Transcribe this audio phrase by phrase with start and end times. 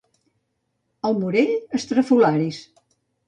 [1.09, 2.63] Al Morell, estrafolaris.